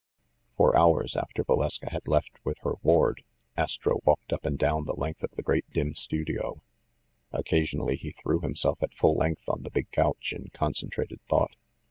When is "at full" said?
8.81-9.13